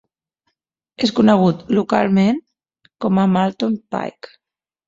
[1.07, 2.41] És conegut localment
[3.07, 4.35] com a Marlton Pike.